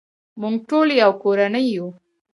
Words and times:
موږ 0.41 0.55
ټول 0.69 0.87
یو 1.01 1.11
کورنۍ 1.23 1.65
یو. 1.75 1.87